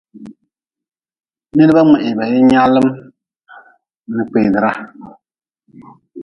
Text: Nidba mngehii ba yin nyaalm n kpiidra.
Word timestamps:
Nidba 1.55 1.81
mngehii 1.87 2.17
ba 2.17 2.25
yin 2.31 2.45
nyaalm 2.51 2.87
n 4.15 4.17
kpiidra. 4.29 4.71